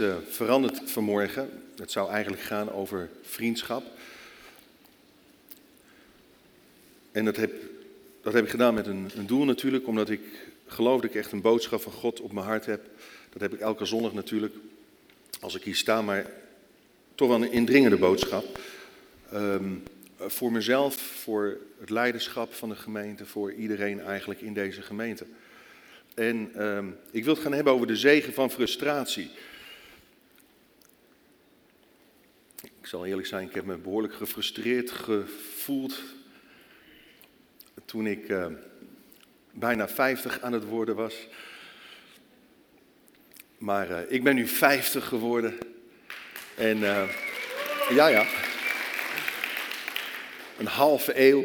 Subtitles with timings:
[0.00, 1.62] uh, veranderd vanmorgen.
[1.76, 3.84] Het zou eigenlijk gaan over vriendschap.
[7.12, 7.52] En dat heb,
[8.22, 10.20] dat heb ik gedaan met een, een doel natuurlijk, omdat ik
[10.66, 12.88] geloof dat ik echt een boodschap van God op mijn hart heb.
[13.32, 14.54] Dat heb ik elke zondag natuurlijk,
[15.40, 16.30] als ik hier sta, maar
[17.14, 18.60] toch wel een indringende boodschap.
[19.34, 19.82] Um,
[20.18, 25.26] voor mezelf, voor het leiderschap van de gemeente, voor iedereen eigenlijk in deze gemeente.
[26.14, 29.30] En um, ik wil het gaan hebben over de zegen van frustratie.
[32.62, 36.02] Ik zal eerlijk zijn, ik heb me behoorlijk gefrustreerd gevoeld
[37.84, 38.46] toen ik uh,
[39.52, 41.28] bijna 50 aan het worden was.
[43.58, 45.58] Maar uh, ik ben nu 50 geworden.
[46.54, 47.08] En uh,
[47.90, 48.26] ja, ja.
[50.58, 51.44] Een halve eeuw.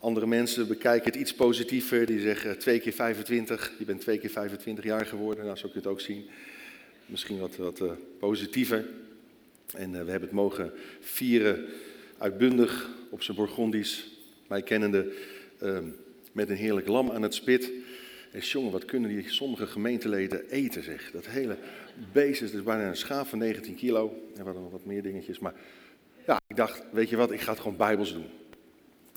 [0.00, 2.06] Andere mensen bekijken het iets positiever.
[2.06, 3.72] Die zeggen twee keer 25.
[3.78, 5.44] Je bent twee keer 25 jaar geworden.
[5.44, 6.28] Nou, zo kun je het ook zien.
[7.06, 7.82] Misschien wat, wat
[8.18, 8.84] positiever.
[9.72, 11.64] En uh, we hebben het mogen vieren
[12.18, 14.10] uitbundig op zijn Bourgondisch.
[14.48, 15.12] Mij kennende
[15.62, 15.78] uh,
[16.32, 17.72] met een heerlijk lam aan het spit.
[18.32, 21.10] En jongen, wat kunnen die sommige gemeenteleden eten zeg.
[21.10, 21.56] Dat hele
[22.12, 24.22] beest is dus bijna een schaaf van 19 kilo.
[24.36, 25.38] En wat, wat meer dingetjes.
[25.38, 25.54] Maar
[26.26, 28.26] ja, ik dacht, weet je wat, ik ga het gewoon bijbels doen.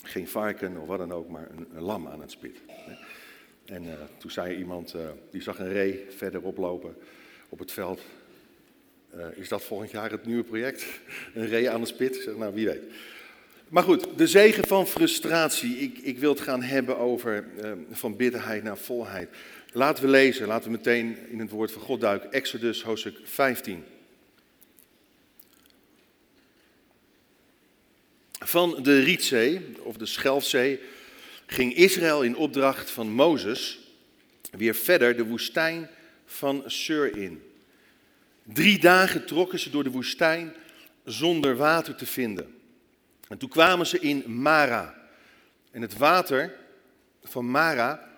[0.03, 2.61] Geen varken of wat dan ook, maar een, lam aan het spit.
[3.65, 5.01] En uh, toen zei iemand, uh,
[5.31, 6.95] die zag een ree verderop lopen
[7.49, 8.01] op het veld.
[9.15, 10.85] Uh, is dat volgend jaar het nieuwe project?
[11.33, 12.15] Een ree aan het spit?
[12.15, 12.81] Zeg, nou, wie weet.
[13.69, 15.77] Maar goed, de zegen van frustratie.
[15.77, 17.45] Ik, ik wil het gaan hebben over
[17.91, 19.29] van bitterheid naar volheid.
[19.71, 22.31] Laten we lezen, laten we meteen in het woord van God duiken.
[22.31, 23.83] Exodus hoofdstuk 15.
[28.39, 30.79] Van de Rietzee, of de Schelfzee,
[31.45, 33.79] ging Israël in opdracht van Mozes
[34.51, 35.89] weer verder de woestijn
[36.25, 37.46] van Sur in.
[38.53, 40.53] Drie dagen trokken ze door de woestijn
[41.03, 42.55] zonder water te vinden.
[43.27, 44.95] En toen kwamen ze in Mara.
[45.71, 46.55] En het water
[47.23, 48.09] van Mara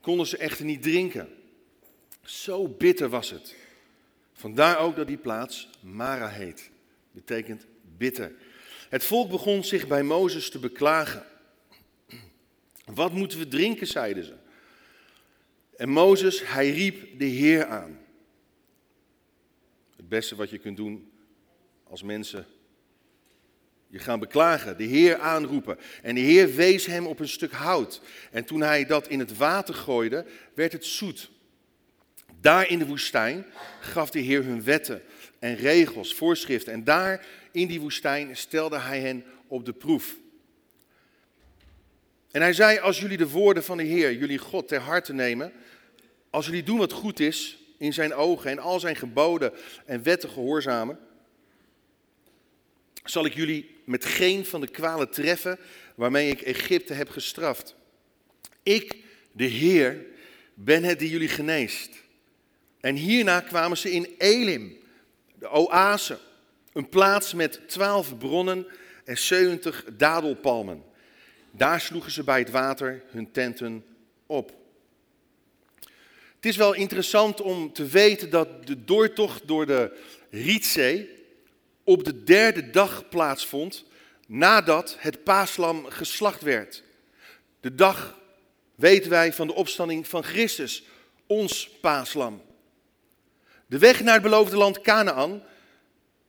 [0.00, 1.28] konden ze echter niet drinken.
[2.22, 3.54] Zo bitter was het.
[4.32, 6.70] Vandaar ook dat die plaats Mara heet.
[7.10, 7.66] Betekent
[7.96, 8.32] bitter.
[8.88, 11.24] Het volk begon zich bij Mozes te beklagen.
[12.84, 14.34] Wat moeten we drinken, zeiden ze.
[15.76, 17.98] En Mozes, hij riep de Heer aan.
[20.08, 21.10] Het beste wat je kunt doen
[21.84, 22.46] als mensen
[23.86, 25.78] je gaan beklagen, de Heer aanroepen.
[26.02, 28.00] En de Heer wees hem op een stuk hout.
[28.30, 31.30] En toen hij dat in het water gooide, werd het zoet.
[32.40, 33.46] Daar in de woestijn
[33.80, 35.02] gaf de Heer hun wetten
[35.38, 36.72] en regels, voorschriften.
[36.72, 40.16] En daar in die woestijn stelde hij hen op de proef.
[42.30, 45.52] En hij zei, als jullie de woorden van de Heer, jullie God, ter harte nemen,
[46.30, 49.52] als jullie doen wat goed is in zijn ogen en al zijn geboden
[49.86, 50.98] en wetten gehoorzamen,
[53.04, 55.58] zal ik jullie met geen van de kwalen treffen
[55.94, 57.74] waarmee ik Egypte heb gestraft.
[58.62, 58.96] Ik,
[59.32, 60.06] de Heer,
[60.54, 61.90] ben het die jullie geneest.
[62.80, 64.76] En hierna kwamen ze in Elim,
[65.38, 66.18] de oase,
[66.72, 68.66] een plaats met twaalf bronnen
[69.04, 70.84] en zeventig dadelpalmen.
[71.50, 73.84] Daar sloegen ze bij het water hun tenten
[74.26, 74.52] op.
[76.38, 79.98] Het is wel interessant om te weten dat de doortocht door de
[80.30, 81.10] Rietzee
[81.84, 83.84] op de derde dag plaatsvond
[84.26, 86.82] nadat het paaslam geslacht werd.
[87.60, 88.18] De dag,
[88.74, 90.82] weten wij, van de opstanding van Christus,
[91.26, 92.42] ons paaslam.
[93.66, 95.42] De weg naar het beloofde land Canaan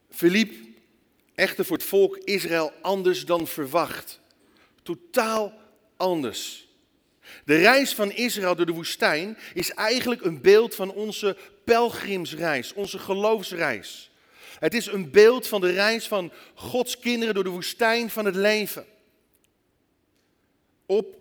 [0.09, 0.53] verliep
[1.35, 4.19] echter voor het volk Israël anders dan verwacht.
[4.83, 5.53] Totaal
[5.97, 6.68] anders.
[7.45, 12.99] De reis van Israël door de woestijn is eigenlijk een beeld van onze pelgrimsreis, onze
[12.99, 14.11] geloofsreis.
[14.59, 18.35] Het is een beeld van de reis van Gods kinderen door de woestijn van het
[18.35, 18.85] leven.
[20.85, 21.17] Op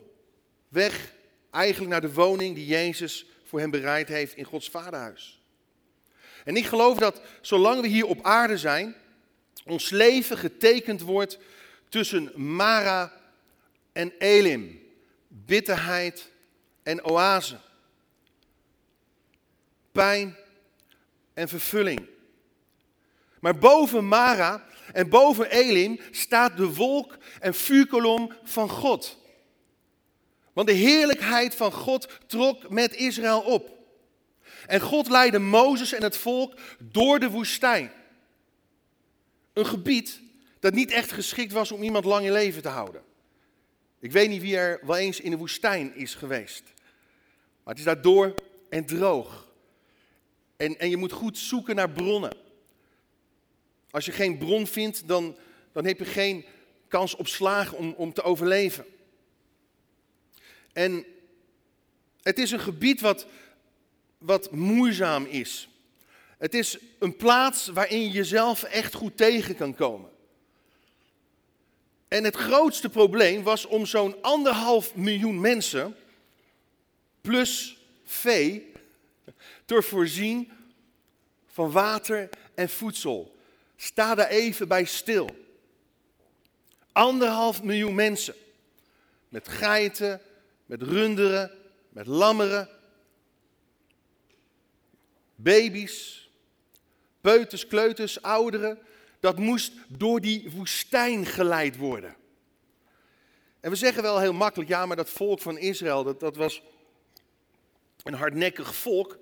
[0.69, 1.13] weg
[1.51, 5.43] eigenlijk naar de woning die Jezus voor hen bereid heeft in Gods vaderhuis.
[6.45, 8.95] En ik geloof dat zolang we hier op aarde zijn,
[9.65, 11.39] ons leven getekend wordt
[11.89, 13.13] tussen Mara
[13.93, 14.88] en Elim,
[15.45, 16.31] bitterheid
[16.83, 17.59] en oase,
[19.93, 20.37] pijn
[21.35, 22.07] en vervulling.
[23.41, 29.19] Maar boven Mara en boven Elim staat de wolk en vuurkolom van God.
[30.53, 33.77] Want de heerlijkheid van God trok met Israël op.
[34.67, 37.93] En God leidde Mozes en het volk door de woestijn.
[39.53, 40.21] Een gebied
[40.61, 43.03] dat niet echt geschikt was om iemand lang in leven te houden.
[44.01, 46.63] Ik weet niet wie er wel eens in de woestijn is geweest.
[47.63, 48.35] Maar het is daar door
[48.69, 49.53] en droog.
[50.57, 52.37] En, en je moet goed zoeken naar bronnen.
[53.91, 55.37] Als je geen bron vindt, dan,
[55.73, 56.45] dan heb je geen
[56.89, 58.85] kans op slagen om, om te overleven.
[60.73, 61.05] En
[62.23, 63.27] het is een gebied wat,
[64.19, 65.69] wat moeizaam is.
[66.39, 70.11] Het is een plaats waarin je jezelf echt goed tegen kan komen.
[72.09, 75.97] En het grootste probleem was om zo'n anderhalf miljoen mensen,
[77.21, 78.73] plus vee,
[79.65, 80.53] te voorzien
[81.47, 83.37] van water en voedsel.
[83.77, 85.29] Sta daar even bij stil.
[86.93, 88.35] Anderhalf miljoen mensen.
[89.29, 90.21] Met geiten,
[90.67, 91.51] met runderen,
[91.89, 92.69] met lammeren.
[95.35, 96.29] Baby's,
[97.21, 98.79] peuters, kleuters, ouderen.
[99.21, 102.17] Dat moest door die woestijn geleid worden.
[103.61, 106.63] En we zeggen wel heel makkelijk, ja, maar dat volk van Israël, dat, dat was
[108.03, 109.19] een hardnekkig volk.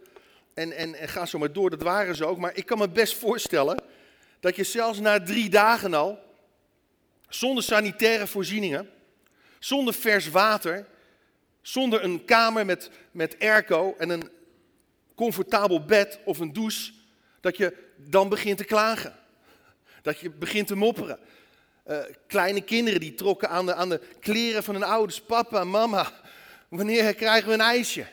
[0.55, 2.39] En, en, en ga zo maar door, dat waren ze ook.
[2.39, 3.83] Maar ik kan me best voorstellen
[4.41, 6.19] dat je zelfs na drie dagen al,
[7.29, 8.91] zonder sanitaire voorzieningen,
[9.59, 10.87] zonder vers water,
[11.63, 14.31] zonder een kamer met, met airco en een
[15.15, 16.93] comfortabel bed of een douche,
[17.41, 19.26] dat je dan begint te klagen.
[20.07, 21.19] Dat je begint te mopperen.
[21.87, 25.21] Uh, kleine kinderen die trokken aan de, aan de kleren van hun ouders.
[25.21, 26.13] Papa, mama,
[26.69, 28.07] wanneer krijgen we een ijsje?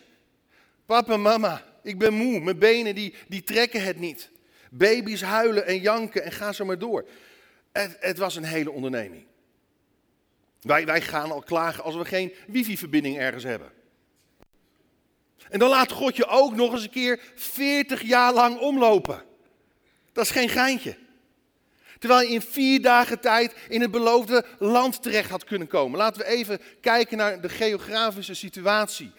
[0.86, 4.30] Papa, mama, ik ben moe, mijn benen die, die trekken het niet.
[4.72, 7.08] Baby's huilen en janken en ga zo maar door.
[7.72, 9.26] Het, het was een hele onderneming.
[10.62, 13.72] Wij, wij gaan al klagen als we geen wifi-verbinding ergens hebben.
[15.50, 19.24] En dan laat God je ook nog eens een keer 40 jaar lang omlopen.
[20.12, 21.02] Dat is geen geintje.
[22.04, 25.98] Terwijl je in vier dagen tijd in het beloofde land terecht had kunnen komen.
[25.98, 29.12] Laten we even kijken naar de geografische situatie.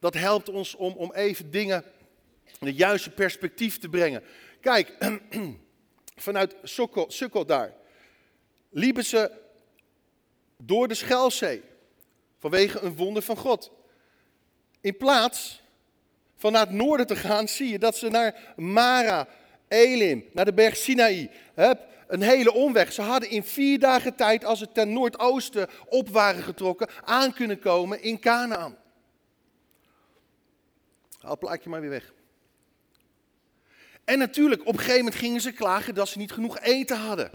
[0.00, 1.84] Dat helpt ons om, om even dingen
[2.60, 4.22] in het juiste perspectief te brengen.
[4.60, 4.92] Kijk,
[6.16, 6.54] vanuit
[7.08, 7.72] Sukkot daar
[8.70, 9.30] liepen ze
[10.58, 11.62] door de Schelzee
[12.38, 13.70] vanwege een wonder van God.
[14.80, 15.62] In plaats
[16.36, 19.28] van naar het noorden te gaan, zie je dat ze naar Mara,
[19.68, 21.30] Elim, naar de berg Sinaï,
[22.06, 22.92] een hele omweg.
[22.92, 27.58] Ze hadden in vier dagen tijd, als ze ten noordoosten op waren getrokken, aan kunnen
[27.58, 28.76] komen in Canaan.
[31.18, 32.12] Haal plaatje maar weer weg.
[34.04, 37.30] En natuurlijk, op een gegeven moment gingen ze klagen dat ze niet genoeg eten hadden.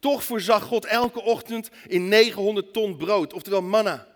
[0.00, 4.06] Toch voorzag God elke ochtend in 900 ton brood, oftewel manna.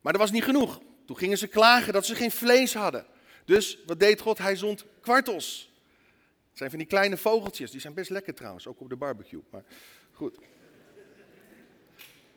[0.00, 0.80] Maar dat was niet genoeg.
[1.06, 3.06] Toen gingen ze klagen dat ze geen vlees hadden.
[3.44, 4.38] Dus wat deed God?
[4.38, 5.71] Hij zond kwartels.
[6.52, 9.42] Het zijn van die kleine vogeltjes, die zijn best lekker trouwens, ook op de barbecue.
[9.50, 9.62] Maar
[10.12, 10.38] goed.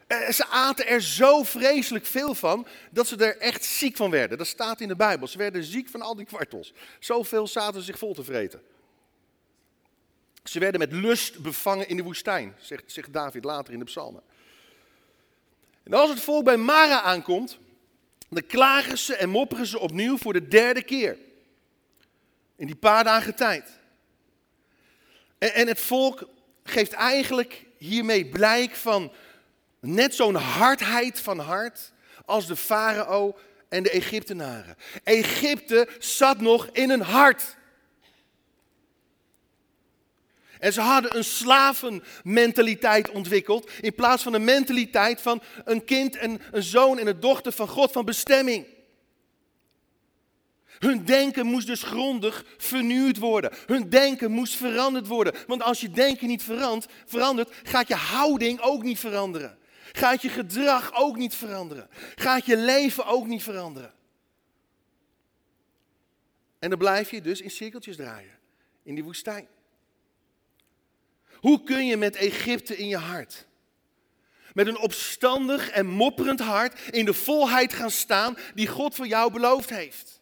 [0.08, 4.38] Eh, ze aten er zo vreselijk veel van dat ze er echt ziek van werden.
[4.38, 5.28] Dat staat in de Bijbel.
[5.28, 6.74] Ze werden ziek van al die kwartels.
[7.00, 8.62] Zoveel zaten ze zich vol te vreten.
[10.44, 14.24] Ze werden met lust bevangen in de woestijn, zegt, zegt David later in de psalmen.
[15.84, 17.58] En als het volk bij Mara aankomt,
[18.30, 21.18] dan klagen ze en mopperen ze opnieuw voor de derde keer.
[22.56, 23.84] In die paar dagen tijd.
[25.38, 26.30] En, het volk
[26.64, 29.12] geeft eigenlijk hiermee blijk van
[29.80, 31.92] net zo'n hardheid van hart
[32.26, 33.38] als de farao
[33.70, 34.78] en de Egyptenaren.
[35.04, 37.56] Egypte zat nog in een hart.
[40.60, 46.42] En ze hadden een slavenmentaliteit ontwikkeld in plaats van een mentaliteit van een kind en
[46.52, 48.75] een zoon en een dochter van God van bestemming.
[50.86, 53.52] Hun denken moest dus grondig vernieuwd worden.
[53.66, 55.34] Hun denken moest veranderd worden.
[55.48, 59.58] Want als je denken niet verandert, verandert gaat je houding ook niet veranderen.
[59.92, 61.90] Gaat je gedrag ook niet veranderen.
[62.16, 63.94] Gaat je leven ook niet veranderen.
[66.60, 68.40] En dan blijf je dus in cirkeltjes draaien.
[68.84, 69.48] In die woestijn.
[71.34, 73.46] Hoe kun je met Egypte in je hart,
[74.54, 79.32] met een opstandig en mopperend hart, in de volheid gaan staan die God voor jou
[79.32, 80.15] beloofd heeft?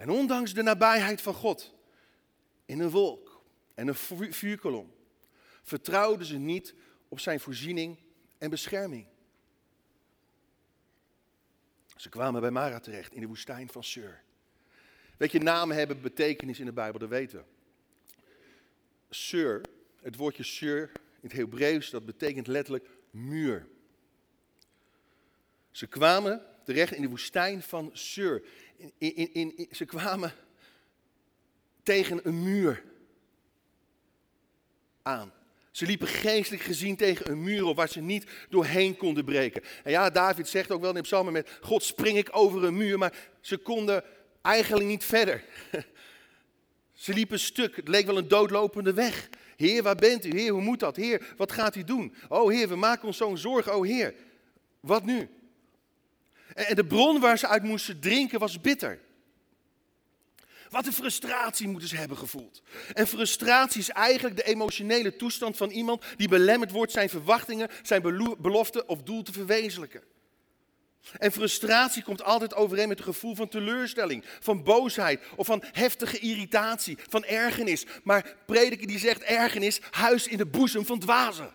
[0.00, 1.74] En ondanks de nabijheid van God,
[2.64, 3.42] in een wolk
[3.74, 3.94] en een
[4.32, 4.94] vuurkolom,
[5.62, 6.74] vertrouwden ze niet
[7.08, 7.98] op zijn voorziening
[8.38, 9.06] en bescherming.
[11.96, 14.22] Ze kwamen bij Mara terecht in de woestijn van Sur.
[15.16, 17.44] Weet je, namen hebben betekenis in de Bijbel, dat weten we.
[19.10, 19.60] Sur,
[20.02, 23.68] het woordje sur in het Hebreeuws, dat betekent letterlijk muur.
[25.70, 28.42] Ze kwamen terecht in de woestijn van Sur.
[29.70, 30.32] Ze kwamen
[31.82, 32.82] tegen een muur
[35.02, 35.32] aan.
[35.70, 39.62] Ze liepen geestelijk gezien tegen een muur op waar ze niet doorheen konden breken.
[39.84, 42.76] En ja, David zegt ook wel in de psalmen met, God spring ik over een
[42.76, 44.04] muur, maar ze konden
[44.42, 45.44] eigenlijk niet verder.
[46.92, 49.28] Ze liepen stuk, het leek wel een doodlopende weg.
[49.56, 50.30] Heer, waar bent u?
[50.30, 50.96] Heer, hoe moet dat?
[50.96, 52.14] Heer, wat gaat u doen?
[52.28, 53.76] Oh Heer, we maken ons zo'n zorgen.
[53.76, 54.14] Oh Heer,
[54.80, 55.28] wat nu?
[56.54, 58.98] En de bron waar ze uit moesten drinken was bitter.
[60.70, 62.62] Wat een frustratie moeten ze hebben gevoeld.
[62.92, 68.02] En frustratie is eigenlijk de emotionele toestand van iemand die belemmerd wordt zijn verwachtingen, zijn
[68.38, 70.02] belofte of doel te verwezenlijken.
[71.18, 76.18] En frustratie komt altijd overeen met het gevoel van teleurstelling, van boosheid of van heftige
[76.18, 77.86] irritatie, van ergernis.
[78.02, 81.54] Maar prediker die zegt ergernis, huis in de boezem van dwazen.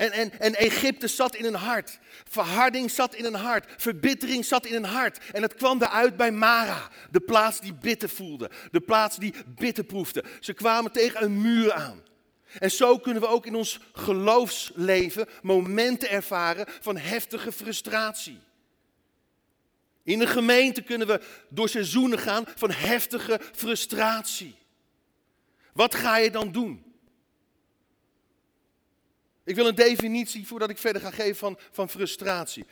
[0.00, 1.98] En, en, en Egypte zat in een hart.
[2.28, 3.70] Verharding zat in een hart.
[3.76, 5.18] Verbittering zat in een hart.
[5.32, 6.88] En het kwam eruit bij Mara.
[7.10, 8.50] De plaats die bitter voelde.
[8.70, 10.24] De plaats die bitter proefde.
[10.40, 12.02] Ze kwamen tegen een muur aan.
[12.58, 18.38] En zo kunnen we ook in ons geloofsleven momenten ervaren van heftige frustratie.
[20.02, 24.54] In de gemeente kunnen we door seizoenen gaan van heftige frustratie.
[25.72, 26.89] Wat ga je dan doen?
[29.50, 32.64] Ik wil een definitie voordat ik verder ga geven van, van frustratie.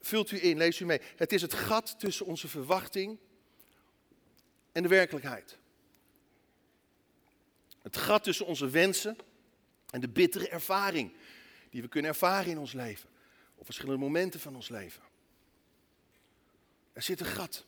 [0.00, 1.00] Vult u in, lees u mee.
[1.16, 3.18] Het is het gat tussen onze verwachting
[4.72, 5.58] en de werkelijkheid.
[7.82, 9.16] Het gat tussen onze wensen
[9.90, 11.12] en de bittere ervaring
[11.70, 13.08] die we kunnen ervaren in ons leven.
[13.54, 15.02] Op verschillende momenten van ons leven.
[16.92, 17.64] Er zit een gat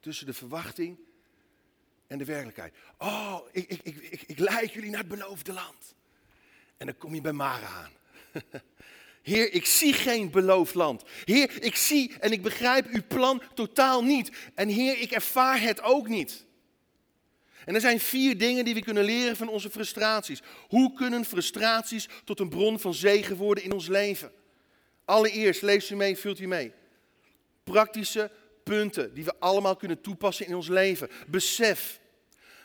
[0.00, 0.98] tussen de verwachting
[2.06, 2.74] en de werkelijkheid.
[2.96, 5.94] Oh, ik, ik, ik, ik, leid jullie naar het beloofde land.
[6.76, 7.96] En dan kom je bij Mara aan.
[9.22, 11.02] Heer, ik zie geen beloofd land.
[11.24, 14.30] Heer, ik zie en ik begrijp uw plan totaal niet.
[14.54, 16.46] En Heer, ik ervaar het ook niet.
[17.64, 20.42] En er zijn vier dingen die we kunnen leren van onze frustraties.
[20.68, 24.32] Hoe kunnen frustraties tot een bron van zegen worden in ons leven?
[25.04, 26.72] Allereerst, lees u mee, vult u mee.
[27.64, 28.30] Praktische
[28.62, 31.08] punten die we allemaal kunnen toepassen in ons leven.
[31.26, 32.00] Besef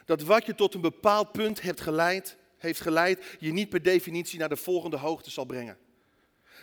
[0.05, 4.39] dat wat je tot een bepaald punt hebt geleid, heeft geleid, je niet per definitie
[4.39, 5.77] naar de volgende hoogte zal brengen.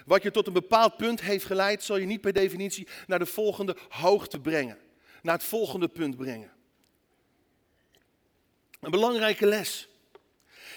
[0.06, 3.26] Wat je tot een bepaald punt heeft geleid, zal je niet per definitie naar de
[3.26, 4.78] volgende hoogte brengen.
[5.22, 6.50] Naar het volgende punt brengen.
[8.80, 9.88] Een belangrijke les.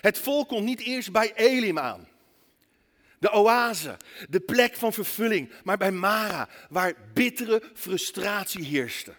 [0.01, 2.07] Het volk komt niet eerst bij Elim aan.
[3.19, 3.97] De oase,
[4.29, 9.13] de plek van vervulling, maar bij Mara, waar bittere frustratie heerste.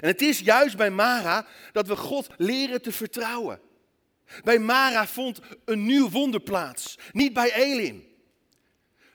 [0.00, 3.60] En het is juist bij Mara dat we God leren te vertrouwen.
[4.44, 8.04] Bij Mara vond een nieuw wonder plaats, niet bij Elim.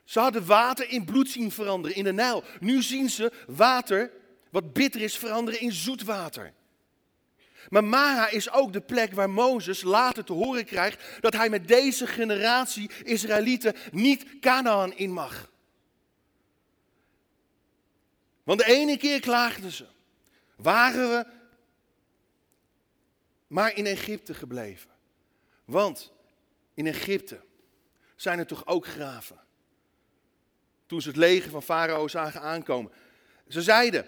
[0.03, 2.44] Ze hadden water in bloed zien veranderen in de Nijl.
[2.60, 4.12] Nu zien ze water
[4.50, 6.53] wat bitter is veranderen in zoet water.
[7.70, 11.68] Maar Mara is ook de plek waar Mozes later te horen krijgt dat hij met
[11.68, 15.51] deze generatie Israëlieten niet Canaan in mag.
[18.44, 19.86] Want de ene keer klaagden ze,
[20.56, 21.25] waren we
[23.48, 24.91] maar in Egypte gebleven.
[25.72, 26.12] Want
[26.74, 27.40] in Egypte
[28.16, 29.40] zijn er toch ook graven.
[30.86, 32.92] Toen ze het leger van Farao zagen aankomen.
[33.48, 34.06] Ze zeiden,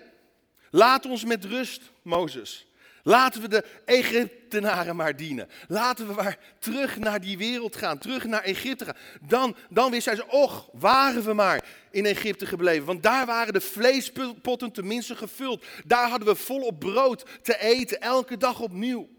[0.70, 2.68] laat ons met rust, Mozes.
[3.04, 5.50] Laten we de Egyptenaren maar dienen.
[5.68, 8.98] Laten we maar terug naar die wereld gaan, terug naar Egypte gaan.
[9.22, 12.86] Dan, dan weer zei ze, och, waren we maar in Egypte gebleven.
[12.86, 15.66] Want daar waren de vleespotten tenminste gevuld.
[15.86, 19.10] Daar hadden we volop brood te eten, elke dag opnieuw.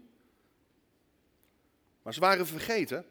[2.05, 3.05] Maar ze waren vergeten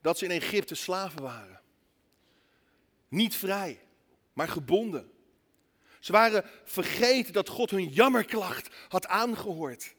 [0.00, 1.60] dat ze in Egypte slaven waren.
[3.08, 3.80] Niet vrij,
[4.32, 5.12] maar gebonden.
[6.00, 9.94] Ze waren vergeten dat God hun jammerklacht had aangehoord.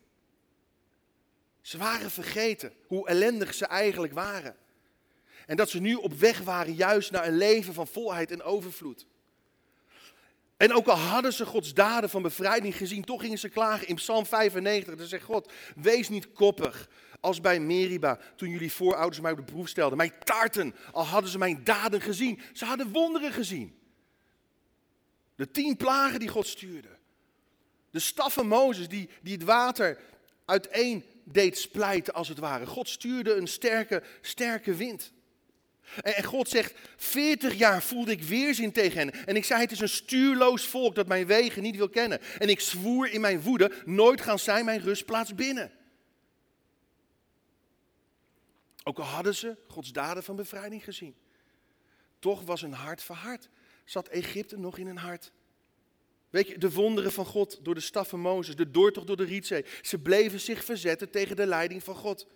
[1.61, 4.57] Ze waren vergeten hoe ellendig ze eigenlijk waren.
[5.45, 9.07] En dat ze nu op weg waren juist naar een leven van volheid en overvloed.
[10.59, 13.95] En ook al hadden ze Gods daden van bevrijding gezien, toch gingen ze klagen in
[13.95, 14.95] Psalm 95.
[14.95, 16.89] Dan zegt God, wees niet koppig
[17.19, 19.97] als bij Meriba, toen jullie voorouders mij op de proef stelden.
[19.97, 22.41] Mij taarten, al hadden ze mijn daden gezien.
[22.53, 23.79] Ze hadden wonderen gezien.
[25.35, 26.97] De tien plagen die God stuurde.
[27.91, 29.99] De staf van Mozes die, die het water
[30.45, 32.65] uiteen deed splijten als het ware.
[32.65, 35.13] God stuurde een sterke, sterke wind.
[36.01, 39.25] En God zegt, 40 jaar voelde ik weerzin tegen hen.
[39.25, 42.19] En ik zei, het is een stuurloos volk dat mijn wegen niet wil kennen.
[42.37, 45.71] En ik zwoer in mijn woede, nooit gaan zij mijn rustplaats binnen.
[48.83, 51.15] Ook al hadden ze Gods daden van bevrijding gezien.
[52.19, 53.49] Toch was hun hart verhard.
[53.85, 55.31] Zat Egypte nog in hun hart.
[56.29, 59.23] Weet je, de wonderen van God door de staf van Mozes, de doortocht door de
[59.23, 59.65] Rietzee.
[59.81, 62.27] Ze bleven zich verzetten tegen de leiding van God.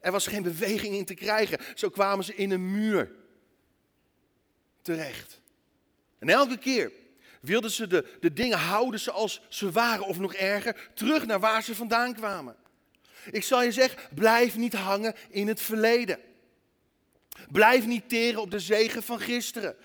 [0.00, 1.58] Er was geen beweging in te krijgen.
[1.74, 3.10] Zo kwamen ze in een muur
[4.82, 5.40] terecht.
[6.18, 6.92] En elke keer
[7.40, 11.62] wilden ze de, de dingen houden zoals ze waren, of nog erger, terug naar waar
[11.62, 12.56] ze vandaan kwamen.
[13.30, 16.18] Ik zal je zeggen, blijf niet hangen in het verleden.
[17.50, 19.76] Blijf niet teren op de zegen van gisteren.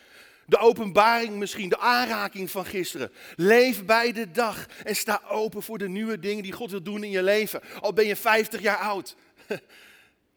[0.45, 3.11] De openbaring misschien, de aanraking van gisteren.
[3.35, 7.03] Leef bij de dag en sta open voor de nieuwe dingen die God wil doen
[7.03, 7.61] in je leven.
[7.79, 9.15] Al ben je 50 jaar oud.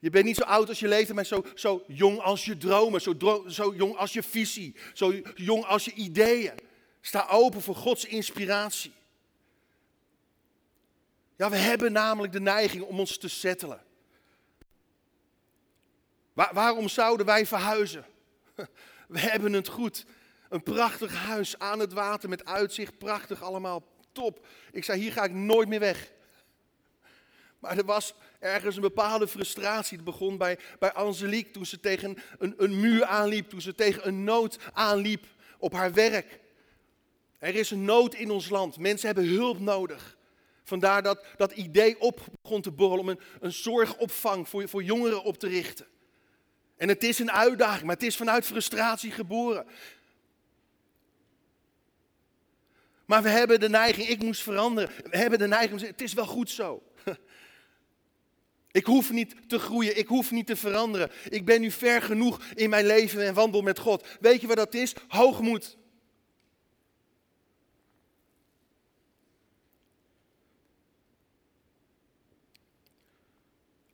[0.05, 3.01] Je bent niet zo oud als je leven, maar zo, zo jong als je dromen,
[3.01, 6.55] zo, zo jong als je visie, zo jong als je ideeën.
[7.01, 8.93] Sta open voor Gods inspiratie.
[11.37, 13.83] Ja, we hebben namelijk de neiging om ons te settelen.
[16.33, 18.07] waarom zouden wij verhuizen?
[19.09, 20.05] We hebben het goed.
[20.49, 23.83] Een prachtig huis aan het water met uitzicht, prachtig allemaal,
[24.13, 24.47] top.
[24.73, 26.13] Ik zei, hier ga ik nooit meer weg.
[27.65, 29.97] Maar er was ergens een bepaalde frustratie.
[29.97, 34.07] Het begon bij, bij Angelique toen ze tegen een, een muur aanliep, toen ze tegen
[34.07, 35.27] een nood aanliep
[35.59, 36.41] op haar werk.
[37.39, 38.79] Er is een nood in ons land.
[38.79, 40.17] Mensen hebben hulp nodig.
[40.65, 45.23] Vandaar dat dat idee op begon te borrelen om een, een zorgopvang voor, voor jongeren
[45.23, 45.87] op te richten.
[46.77, 49.67] En het is een uitdaging, maar het is vanuit frustratie geboren.
[53.05, 54.91] Maar we hebben de neiging, ik moest veranderen.
[55.11, 56.83] We hebben de neiging, het is wel goed zo.
[58.75, 61.11] Ik hoef niet te groeien, ik hoef niet te veranderen.
[61.29, 64.07] Ik ben nu ver genoeg in mijn leven en wandel met God.
[64.21, 64.95] Weet je wat dat is?
[65.09, 65.77] Hoogmoed.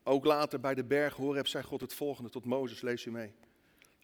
[0.02, 3.32] Ook later bij de berg Horeb zei God het volgende tot Mozes, lees u mee.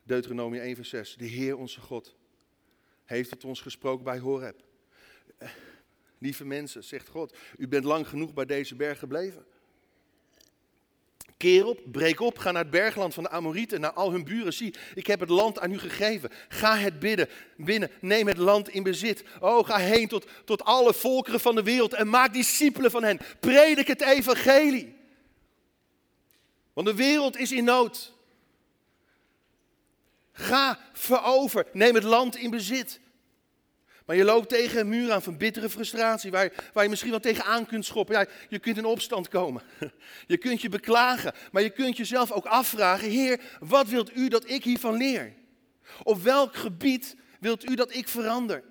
[0.02, 1.14] Deuteronomie 1 vers 6.
[1.14, 2.16] De Heer onze God
[3.04, 4.64] heeft het ons gesproken bij Horeb.
[5.38, 5.49] Eh,
[6.18, 9.47] lieve mensen, zegt God, u bent lang genoeg bij deze berg gebleven.
[11.37, 14.52] Keer op, breek op, ga naar het bergland van de Amorieten, naar al hun buren.
[14.52, 16.31] Zie, ik heb het land aan u gegeven.
[16.49, 19.25] Ga het bidden, binnen, neem het land in bezit.
[19.40, 23.21] Oh, ga heen tot, tot alle volkeren van de wereld en maak discipelen van hen.
[23.40, 24.97] Predik het evangelie.
[26.73, 28.13] Want de wereld is in nood.
[30.32, 33.00] Ga verover, neem het land in bezit.
[34.06, 37.21] Maar je loopt tegen een muur aan van bittere frustratie, waar, waar je misschien wel
[37.21, 38.14] tegenaan kunt schoppen.
[38.14, 39.62] Ja, je kunt in opstand komen.
[40.26, 44.49] Je kunt je beklagen, maar je kunt jezelf ook afvragen, Heer, wat wilt u dat
[44.49, 45.34] ik hiervan leer?
[46.02, 48.62] Op welk gebied wilt u dat ik verander?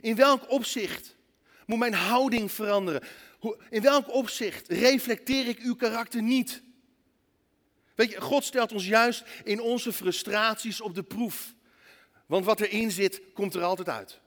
[0.00, 1.16] In welk opzicht
[1.66, 3.02] moet mijn houding veranderen?
[3.70, 6.62] In welk opzicht reflecteer ik uw karakter niet?
[7.94, 11.54] Weet je, God stelt ons juist in onze frustraties op de proef.
[12.26, 14.21] Want wat erin zit, komt er altijd uit.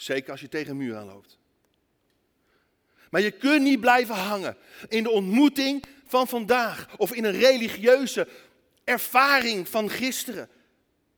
[0.00, 1.38] Zeker als je tegen een muur aanloopt.
[3.10, 4.56] Maar je kunt niet blijven hangen
[4.88, 8.28] in de ontmoeting van vandaag of in een religieuze
[8.84, 10.48] ervaring van gisteren.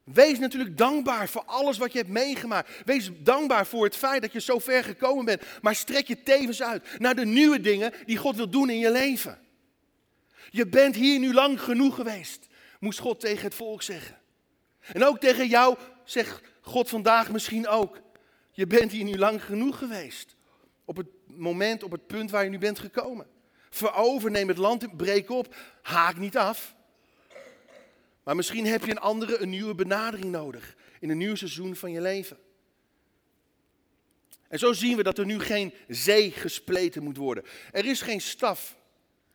[0.03, 2.81] Wees natuurlijk dankbaar voor alles wat je hebt meegemaakt.
[2.85, 5.41] Wees dankbaar voor het feit dat je zo ver gekomen bent.
[5.61, 8.91] Maar strek je tevens uit naar de nieuwe dingen die God wil doen in je
[8.91, 9.39] leven.
[10.49, 12.47] Je bent hier nu lang genoeg geweest,
[12.79, 14.19] moest God tegen het volk zeggen.
[14.79, 18.02] En ook tegen jou zegt God vandaag misschien ook.
[18.55, 20.35] Je bent hier nu lang genoeg geweest.
[20.85, 23.27] Op het moment, op het punt waar je nu bent gekomen.
[23.69, 26.75] Verover, neem het land, breek op, haak niet af.
[28.23, 31.91] Maar misschien heb je een andere, een nieuwe benadering nodig in een nieuw seizoen van
[31.91, 32.37] je leven.
[34.47, 37.43] En zo zien we dat er nu geen zee gespleten moet worden.
[37.71, 38.77] Er is geen staf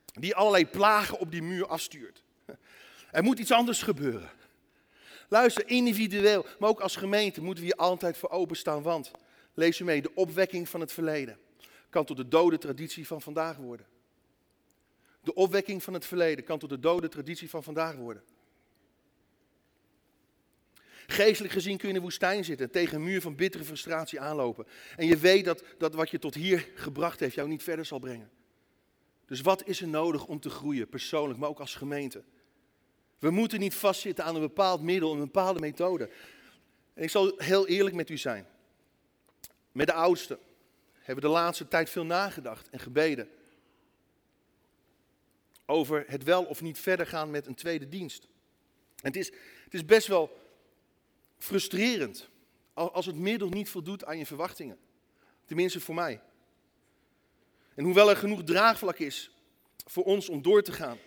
[0.05, 2.23] die allerlei plagen op die muur afstuurt.
[3.11, 4.31] Er moet iets anders gebeuren.
[5.29, 8.83] Luister, individueel, maar ook als gemeente moeten we hier altijd voor openstaan.
[8.83, 9.11] Want,
[9.55, 11.39] lees u mee, de opwekking van het verleden
[11.91, 13.87] kan tot de dode traditie van vandaag worden.
[15.23, 18.23] De opwekking van het verleden kan tot de dode traditie van vandaag worden.
[21.07, 24.67] Geestelijk gezien kun je in de woestijn zitten, tegen een muur van bittere frustratie aanlopen.
[24.97, 27.99] En je weet dat, dat wat je tot hier gebracht heeft jou niet verder zal
[27.99, 28.31] brengen.
[29.27, 32.25] Dus wat is er nodig om te groeien, persoonlijk, maar ook als gemeente?
[33.19, 36.11] We moeten niet vastzitten aan een bepaald middel, een bepaalde methode.
[36.95, 38.47] En ik zal heel eerlijk met u zijn.
[39.73, 40.39] Met de oudsten
[40.93, 43.29] hebben we de laatste tijd veel nagedacht en gebeden.
[45.67, 48.29] Over het wel of niet verder gaan met een tweede dienst.
[48.97, 49.27] En het is,
[49.65, 50.39] het is best wel
[51.39, 52.29] frustrerend
[52.73, 54.79] als het middel niet voldoet aan je verwachtingen.
[55.45, 56.21] Tenminste voor mij.
[57.75, 59.31] En hoewel er genoeg draagvlak is
[59.87, 60.99] voor ons om door te gaan,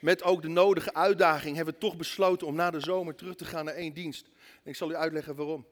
[0.00, 3.44] met ook de nodige uitdaging, hebben we toch besloten om na de zomer terug te
[3.44, 4.26] gaan naar één dienst.
[4.62, 5.66] En ik zal u uitleggen waarom.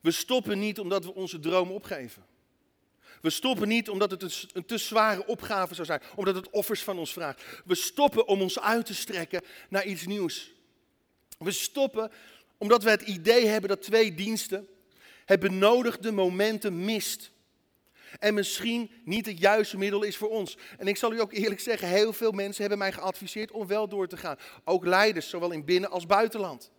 [0.00, 2.24] We stoppen niet omdat we onze droom opgeven.
[3.20, 6.82] We stoppen niet omdat het een, een te zware opgave zou zijn, omdat het offers
[6.82, 7.42] van ons vraagt.
[7.64, 10.52] We stoppen om ons uit te strekken naar iets nieuws.
[11.38, 12.10] We stoppen
[12.58, 14.68] omdat we het idee hebben dat twee diensten
[15.24, 17.30] het benodigde momenten mist.
[18.18, 20.56] En misschien niet het juiste middel is voor ons.
[20.78, 23.88] En ik zal u ook eerlijk zeggen, heel veel mensen hebben mij geadviseerd om wel
[23.88, 24.36] door te gaan.
[24.64, 26.70] Ook leiders, zowel in binnen- als buitenland.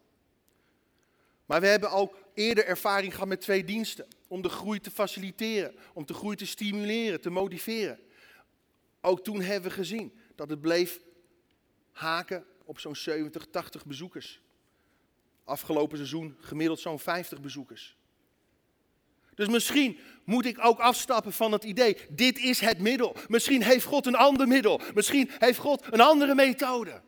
[1.45, 4.07] Maar we hebben ook eerder ervaring gehad met twee diensten.
[4.27, 7.99] Om de groei te faciliteren, om de groei te stimuleren, te motiveren.
[9.01, 10.99] Ook toen hebben we gezien dat het bleef
[11.91, 14.41] haken op zo'n 70, 80 bezoekers.
[15.43, 17.97] Afgelopen seizoen gemiddeld zo'n 50 bezoekers.
[19.35, 23.15] Dus misschien moet ik ook afstappen van het idee, dit is het middel.
[23.27, 24.81] Misschien heeft God een ander middel.
[24.93, 27.01] Misschien heeft God een andere methode.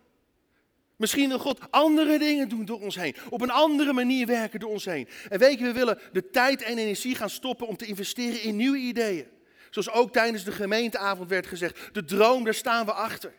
[0.95, 3.15] Misschien wil God andere dingen doen door ons heen.
[3.29, 5.07] Op een andere manier werken door ons heen.
[5.29, 8.55] En weet je, we willen de tijd en energie gaan stoppen om te investeren in
[8.55, 9.27] nieuwe ideeën.
[9.69, 11.89] Zoals ook tijdens de gemeenteavond werd gezegd.
[11.91, 13.33] De droom, daar staan we achter.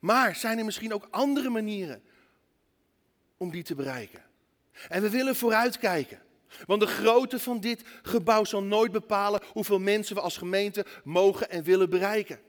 [0.00, 2.02] Maar zijn er misschien ook andere manieren
[3.36, 4.24] om die te bereiken?
[4.88, 6.20] En we willen vooruitkijken.
[6.66, 11.50] Want de grootte van dit gebouw zal nooit bepalen hoeveel mensen we als gemeente mogen
[11.50, 12.40] en willen bereiken.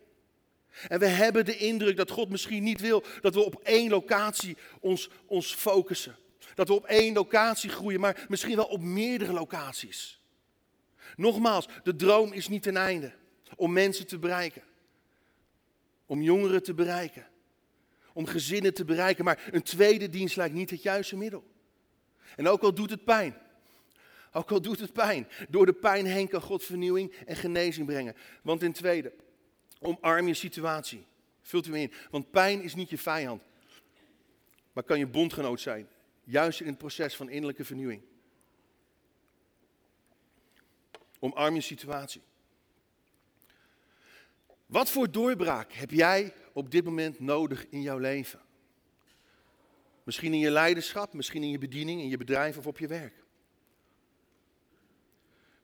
[0.87, 4.57] En we hebben de indruk dat God misschien niet wil dat we op één locatie
[4.79, 6.15] ons, ons focussen.
[6.55, 10.21] Dat we op één locatie groeien, maar misschien wel op meerdere locaties.
[11.15, 13.13] Nogmaals, de droom is niet ten einde
[13.55, 14.63] om mensen te bereiken.
[16.05, 17.27] Om jongeren te bereiken.
[18.13, 19.25] Om gezinnen te bereiken.
[19.25, 21.43] Maar een tweede dienst lijkt niet het juiste middel.
[22.35, 23.37] En ook al doet het pijn.
[24.37, 25.27] Ook al doet het pijn.
[25.49, 28.15] Door de pijn heen kan God vernieuwing en genezing brengen.
[28.41, 29.13] Want in tweede,
[29.79, 31.05] omarm je situatie.
[31.41, 31.91] Vult u in.
[32.11, 33.41] Want pijn is niet je vijand.
[34.73, 35.87] Maar kan je bondgenoot zijn.
[36.23, 38.01] Juist in het proces van innerlijke vernieuwing.
[41.19, 42.21] Omarm je situatie.
[44.65, 48.39] Wat voor doorbraak heb jij op dit moment nodig in jouw leven?
[50.03, 53.25] Misschien in je leiderschap, misschien in je bediening, in je bedrijf of op je werk.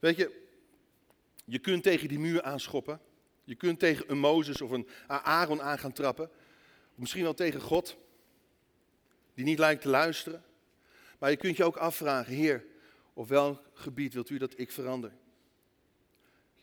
[0.04, 0.32] Weet je,
[1.46, 3.00] je kunt tegen die muur aanschoppen.
[3.44, 6.30] Je kunt tegen een Mozes of een Aaron aan gaan trappen.
[6.96, 7.98] Misschien wel tegen God,
[9.34, 10.44] die niet lijkt te luisteren.
[11.20, 12.66] Maar je kunt je ook afvragen, Heer,
[13.13, 15.12] op welk gebied wilt u dat ik verander?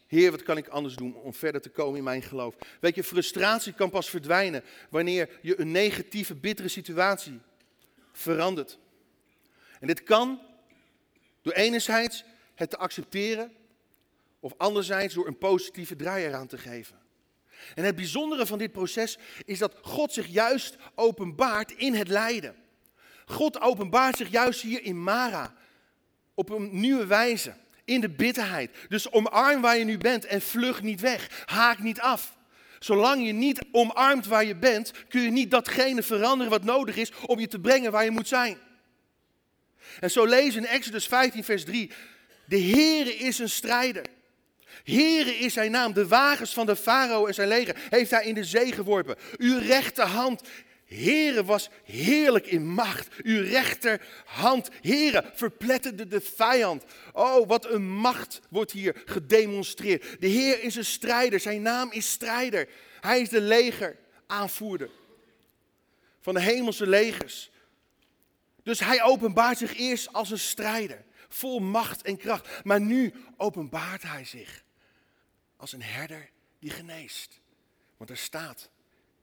[0.07, 2.57] Heer, wat kan ik anders doen om verder te komen in mijn geloof?
[2.81, 7.41] Weet je, frustratie kan pas verdwijnen wanneer je een negatieve, bittere situatie
[8.13, 8.79] verandert.
[9.79, 10.41] En dit kan
[11.43, 12.25] door enerzijds
[12.61, 13.53] het te accepteren
[14.41, 16.99] of anderzijds door een positieve draai eraan te geven.
[17.75, 22.57] En het bijzondere van dit proces is dat God zich juist openbaart in het lijden.
[23.25, 25.55] God openbaart zich juist hier in Mara
[26.35, 28.71] op een nieuwe wijze, in de bitterheid.
[28.89, 32.37] Dus omarm waar je nu bent en vlug niet weg, haak niet af.
[32.79, 37.13] Zolang je niet omarmt waar je bent, kun je niet datgene veranderen wat nodig is
[37.27, 38.59] om je te brengen waar je moet zijn.
[40.01, 41.91] En zo lezen in Exodus 15, vers 3.
[42.51, 44.05] De Heere is een strijder.
[44.85, 45.93] Heere is zijn naam.
[45.93, 49.17] De wagens van de farao en zijn leger heeft hij in de zee geworpen.
[49.39, 50.43] Uw rechterhand,
[50.85, 53.09] Heere, was heerlijk in macht.
[53.23, 56.85] Uw rechterhand, Heere, verpletterde de vijand.
[57.13, 60.21] Oh, wat een macht wordt hier gedemonstreerd.
[60.21, 61.41] De Heer is een strijder.
[61.41, 62.69] Zijn naam is strijder.
[63.01, 64.91] Hij is de leger aanvoerder
[66.21, 67.51] van de hemelse legers.
[68.63, 72.65] Dus hij openbaart zich eerst als een strijder vol macht en kracht.
[72.65, 74.65] Maar nu openbaart hij zich
[75.57, 77.41] als een herder die geneest.
[77.97, 78.71] Want er staat,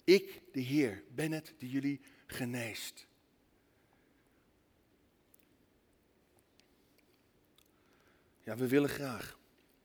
[0.04, 3.08] ik, de Heer, ben het die jullie geneest.
[8.43, 9.38] Ja, we willen graag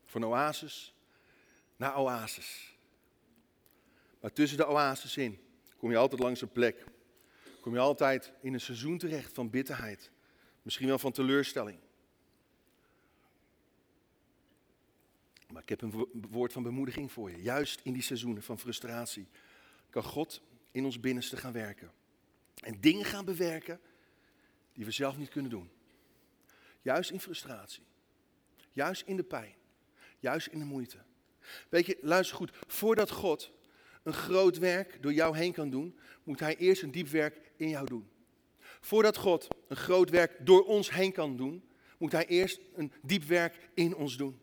[0.05, 0.93] van oasis
[1.75, 2.77] naar oasis.
[4.19, 5.39] Maar tussen de oases in
[5.77, 6.83] kom je altijd langs een plek.
[7.61, 10.11] Kom je altijd in een seizoen terecht van bitterheid.
[10.61, 11.79] Misschien wel van teleurstelling.
[15.53, 17.41] Maar ik heb een woord van bemoediging voor je.
[17.41, 19.27] Juist in die seizoenen van frustratie
[19.89, 21.91] kan God in ons binnenste gaan werken.
[22.55, 23.79] En dingen gaan bewerken
[24.73, 25.69] die we zelf niet kunnen doen.
[26.81, 27.83] Juist in frustratie.
[28.71, 29.53] Juist in de pijn.
[30.19, 30.97] Juist in de moeite.
[31.69, 32.51] Weet je, luister goed.
[32.67, 33.51] Voordat God
[34.03, 37.69] een groot werk door jou heen kan doen, moet Hij eerst een diep werk in
[37.69, 38.09] jou doen.
[38.79, 41.63] Voordat God een groot werk door ons heen kan doen,
[41.97, 44.41] moet Hij eerst een diep werk in ons doen.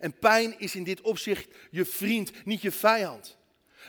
[0.00, 3.36] En pijn is in dit opzicht je vriend, niet je vijand.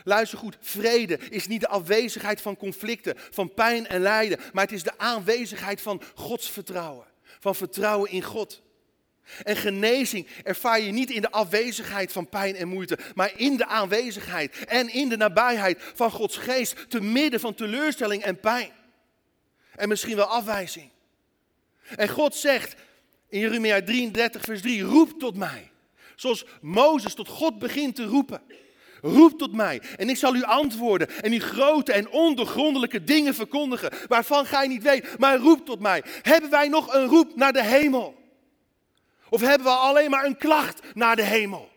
[0.04, 4.72] Luister goed, vrede is niet de afwezigheid van conflicten, van pijn en lijden, maar het
[4.72, 7.06] is de aanwezigheid van Gods vertrouwen,
[7.40, 8.62] van vertrouwen in God.
[9.42, 13.66] En genezing ervaar je niet in de afwezigheid van pijn en moeite, maar in de
[13.66, 18.70] aanwezigheid en in de nabijheid van Gods geest, te midden van teleurstelling en pijn.
[19.74, 20.90] En misschien wel afwijzing.
[21.96, 22.74] En God zegt
[23.28, 25.70] in Jeremia 33, vers 3, roep tot mij.
[26.16, 28.42] Zoals Mozes tot God begint te roepen.
[29.00, 33.90] Roep tot mij en ik zal u antwoorden en u grote en ondergrondelijke dingen verkondigen
[34.08, 36.02] waarvan gij niet weet, maar roep tot mij.
[36.22, 38.22] Hebben wij nog een roep naar de hemel?
[39.28, 41.70] Of hebben we alleen maar een klacht naar de hemel?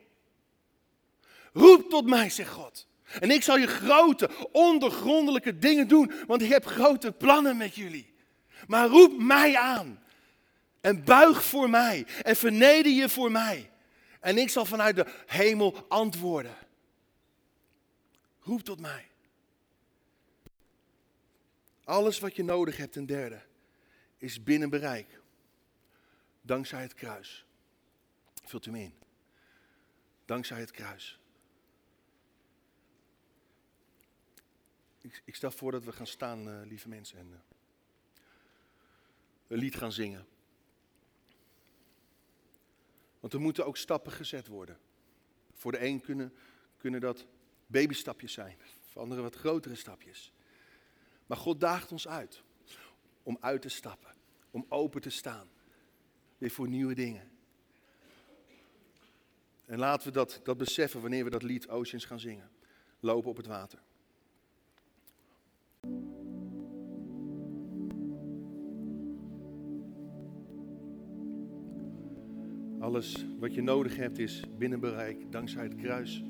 [1.54, 2.88] Roep tot mij, zegt God.
[3.19, 8.13] En ik zal je grote, ondergrondelijke dingen doen, want ik heb grote plannen met jullie.
[8.67, 10.04] Maar roep mij aan.
[10.82, 12.06] En buig voor mij.
[12.23, 13.69] En verneder je voor mij.
[14.19, 16.56] En ik zal vanuit de hemel antwoorden.
[18.39, 19.08] Roep tot mij.
[21.84, 23.41] Alles wat je nodig hebt, ten derde,
[24.17, 25.21] is binnen bereik.
[26.41, 27.45] Dankzij het kruis.
[28.43, 28.93] Vult u me in.
[30.25, 31.19] Dankzij het kruis.
[35.01, 37.38] Ik, ik stel voor dat we gaan staan, uh, lieve mensen, en uh,
[39.47, 40.27] een lied gaan zingen.
[43.27, 44.79] Want er moeten ook stappen gezet worden.
[45.53, 46.33] Voor de een kunnen,
[46.77, 47.25] kunnen dat
[47.65, 48.57] babystapjes zijn,
[48.91, 50.33] voor anderen wat grotere stapjes.
[51.25, 52.43] Maar God daagt ons uit
[53.23, 54.15] om uit te stappen,
[54.51, 55.49] om open te staan,
[56.37, 57.31] weer voor nieuwe dingen.
[59.65, 62.51] En laten we dat, dat beseffen wanneer we dat lied Oceans gaan zingen.
[62.99, 63.79] Lopen op het water.
[72.88, 76.23] Alles wat je nodig hebt is binnen bereik, dankzij het kruis.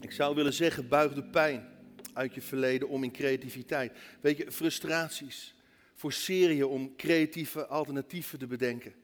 [0.00, 1.68] Ik zou willen zeggen, buig de pijn
[2.12, 3.92] uit je verleden om in creativiteit.
[4.20, 5.54] Weet je, frustraties.
[5.94, 8.94] Forceer je om creatieve alternatieven te bedenken.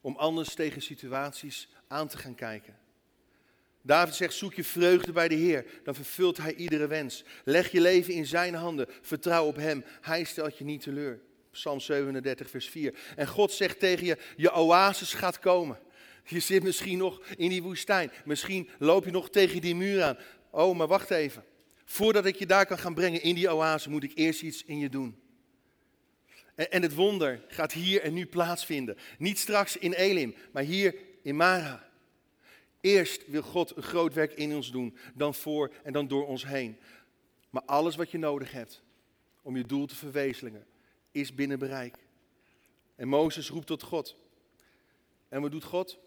[0.00, 2.76] Om anders tegen situaties aan te gaan kijken.
[3.80, 7.24] David zegt, zoek je vreugde bij de Heer, dan vervult Hij iedere wens.
[7.44, 11.20] Leg je leven in Zijn handen, vertrouw op Hem, Hij stelt je niet teleur.
[11.52, 12.94] Psalm 37, vers 4.
[13.16, 15.78] En God zegt tegen je, je oasis gaat komen.
[16.24, 20.18] Je zit misschien nog in die woestijn, misschien loop je nog tegen die muur aan.
[20.50, 21.44] Oh, maar wacht even.
[21.84, 24.78] Voordat ik je daar kan gaan brengen in die oase, moet ik eerst iets in
[24.78, 25.20] je doen.
[26.54, 28.96] En, en het wonder gaat hier en nu plaatsvinden.
[29.18, 31.90] Niet straks in Elim, maar hier in Mara.
[32.80, 36.46] Eerst wil God een groot werk in ons doen, dan voor en dan door ons
[36.46, 36.78] heen.
[37.50, 38.82] Maar alles wat je nodig hebt
[39.42, 40.66] om je doel te verwezenlijken,
[41.12, 41.96] is binnen bereik.
[42.94, 44.16] En Mozes roept tot God.
[45.28, 45.98] En wat doet God?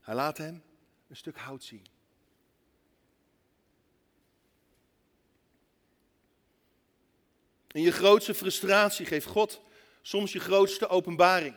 [0.00, 0.62] Hij laat hem
[1.08, 1.86] een stuk hout zien.
[7.72, 9.60] In je grootste frustratie geeft God
[10.02, 11.54] soms je grootste openbaring.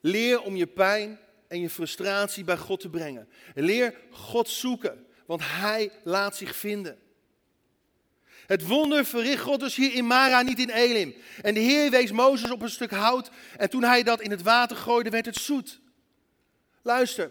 [0.00, 3.28] Leer om je pijn en je frustratie bij God te brengen.
[3.54, 6.98] Leer God zoeken, want Hij laat zich vinden.
[8.46, 11.14] Het wonder verricht God dus hier in Mara, niet in Elim.
[11.42, 14.42] En de Heer wees Mozes op een stuk hout en toen hij dat in het
[14.42, 15.80] water gooide, werd het zoet.
[16.82, 17.30] Luister,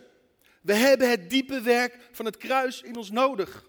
[0.61, 3.65] we hebben het diepe werk van het kruis in ons nodig.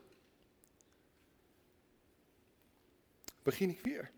[3.42, 4.10] Begin ik weer.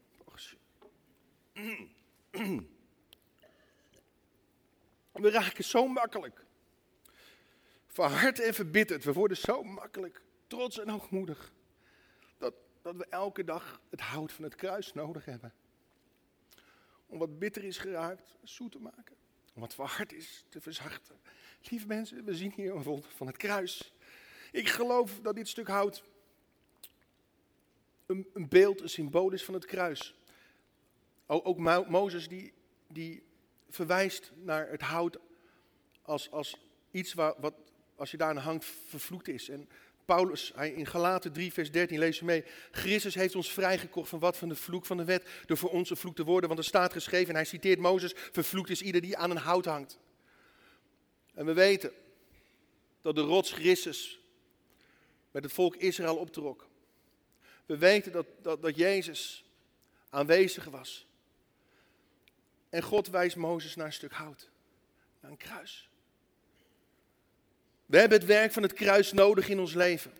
[5.13, 6.45] We raken zo makkelijk.
[7.87, 9.05] Verhard en verbitterd.
[9.05, 11.53] We worden zo makkelijk trots en hoogmoedig.
[12.89, 15.53] Dat, we elke dag het hout van het kruis nodig hebben.
[17.07, 19.17] Om wat bitter is geraakt, zoet te maken.
[19.55, 21.21] Om wat verhard is, te verzachten.
[21.63, 23.95] Lieve mensen, we zien hier een wonder van het kruis.
[24.53, 26.05] Ik geloof dat dit stuk hout
[28.07, 30.19] een, een beeld, een symbool is van het kruis.
[31.27, 32.53] Ook Mozes die,
[32.87, 33.23] die
[33.69, 35.19] verwijst naar het hout
[36.03, 37.55] als, als iets wat,
[37.97, 39.49] als je daar aan hangt, vervloekt is.
[39.49, 39.69] En
[40.15, 42.45] Paulus, hij, in Galaten 3, vers 13, lees je mee.
[42.71, 45.91] Christus heeft ons vrijgekocht van wat van de vloek van de wet, door voor ons
[45.95, 46.49] vloek te worden.
[46.49, 49.65] Want er staat geschreven, en hij citeert Mozes, vervloekt is ieder die aan een hout
[49.65, 49.99] hangt.
[51.35, 51.93] En we weten
[53.03, 54.21] dat de rots Christus
[55.31, 56.69] met het volk Israël optrok.
[57.67, 59.45] We weten dat, dat, dat Jezus
[60.11, 61.07] aanwezig was.
[62.69, 64.51] En God wijst Mozes naar een stuk hout,
[65.21, 65.88] naar een kruis.
[67.89, 70.13] We hebben het werk van het kruis nodig in ons leven.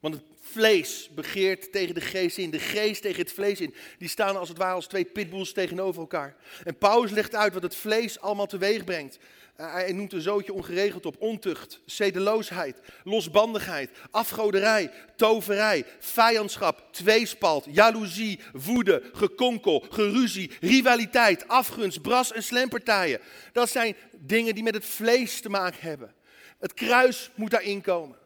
[0.00, 3.74] Want het vlees begeert tegen de geest in, de geest tegen het vlees in.
[3.98, 6.36] Die staan als het ware als twee pitbulls tegenover elkaar.
[6.64, 9.18] En Paulus legt uit wat het vlees allemaal teweeg brengt.
[9.56, 11.16] Eh, hij noemt een zootje ongeregeld op.
[11.18, 22.42] Ontucht, zedeloosheid, losbandigheid, afgoderij, toverij, vijandschap, tweespalt, jaloezie, woede, gekonkel, geruzie, rivaliteit, afgunst, bras en
[22.42, 23.20] slempartijen.
[23.52, 26.14] Dat zijn dingen die met het vlees te maken hebben.
[26.58, 28.18] Het kruis moet daarin komen.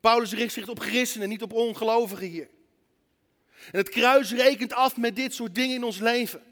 [0.00, 2.48] Paulus richt zich op christenen, niet op ongelovigen hier.
[3.72, 6.42] En het kruis rekent af met dit soort dingen in ons leven.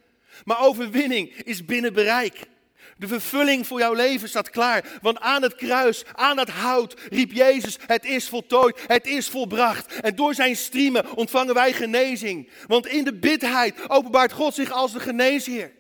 [0.45, 2.53] Maar overwinning is binnen bereik.
[2.97, 4.85] De vervulling voor jouw leven staat klaar.
[5.03, 10.01] Want aan het kruis, aan het hout, riep Jezus: Het is voltooid, het is volbracht.
[10.01, 12.51] En door zijn striemen ontvangen wij genezing.
[12.67, 15.73] Want in de bitheid openbaart God zich als de geneesheer.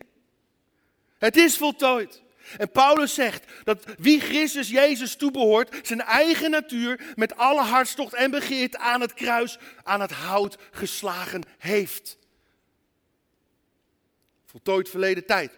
[1.18, 2.22] Het is voltooid.
[2.56, 8.30] En Paulus zegt dat wie Christus Jezus toebehoort, zijn eigen natuur met alle hartstocht en
[8.30, 12.18] begeerte aan het kruis, aan het hout geslagen heeft.
[14.46, 15.52] Voltooid verleden tijd.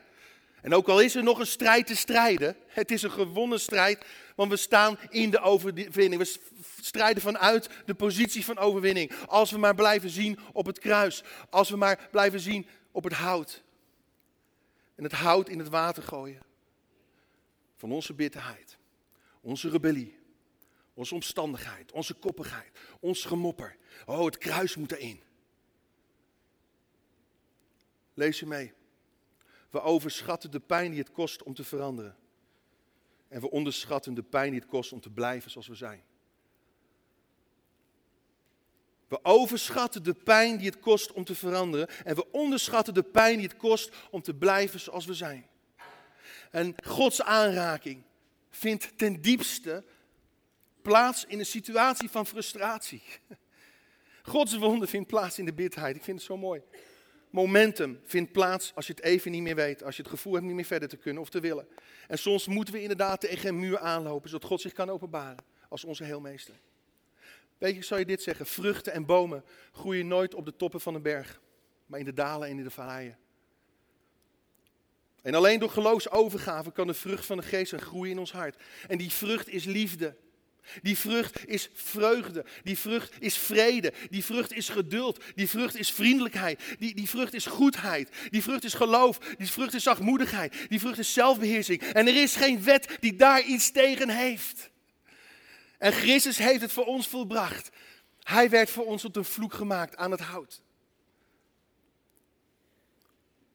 [0.66, 4.05] En ook al is er nog een strijd te strijden, het is een gewonnen strijd,
[4.37, 6.22] want we staan in de overwinning.
[6.22, 6.38] We
[6.81, 9.12] strijden vanuit de positie van overwinning.
[9.26, 13.12] Als we maar blijven zien op het kruis, als we maar blijven zien op het
[13.12, 13.62] hout.
[14.94, 16.42] En het hout in het water gooien.
[17.76, 18.79] Van onze bitterheid,
[19.40, 20.18] onze rebellie,
[20.94, 23.76] onze omstandigheid, onze koppigheid, ons gemopper.
[24.07, 25.22] Oh, het kruis moet erin.
[28.14, 28.75] Lees je mee.
[29.70, 32.16] We overschatten de pijn die het kost om te veranderen.
[33.29, 36.02] En we onderschatten de pijn die het kost om te blijven zoals we zijn.
[39.09, 41.88] We overschatten de pijn die het kost om te veranderen.
[42.05, 45.46] En we onderschatten de pijn die het kost om te blijven zoals we zijn.
[46.50, 48.02] En Gods aanraking
[48.50, 49.85] vindt ten diepste
[50.83, 53.02] plaats in een situatie van frustratie.
[54.22, 55.96] Gods wonde vindt plaats in de bitterheid.
[55.96, 56.62] Ik vind het zo mooi
[57.37, 59.83] momentum vindt plaats als je het even niet meer weet.
[59.83, 61.68] Als je het gevoel hebt niet meer verder te kunnen of te willen.
[62.09, 65.85] En soms moeten we inderdaad tegen een muur aanlopen, zodat God zich kan openbaren als
[65.85, 66.55] onze heelmeester.
[67.59, 68.46] Weet je, zou je dit zeggen?
[68.46, 71.40] Vruchten en bomen groeien nooit op de toppen van een berg,
[71.87, 73.18] maar in de dalen en in de valleien.
[75.22, 78.62] En alleen door geloofsovergave kan de vrucht van de geest groeien in ons hart.
[78.88, 80.16] En die vrucht is liefde.
[80.83, 82.44] Die vrucht is vreugde.
[82.62, 83.92] Die vrucht is vrede.
[84.11, 85.24] Die vrucht is geduld.
[85.35, 86.61] Die vrucht is vriendelijkheid.
[86.79, 88.09] Die, die vrucht is goedheid.
[88.31, 89.18] Die vrucht is geloof.
[89.18, 90.55] Die vrucht is zachtmoedigheid.
[90.68, 91.83] Die vrucht is zelfbeheersing.
[91.83, 94.70] En er is geen wet die daar iets tegen heeft.
[95.79, 97.70] En Christus heeft het voor ons volbracht.
[98.22, 100.62] Hij werd voor ons tot een vloek gemaakt aan het hout.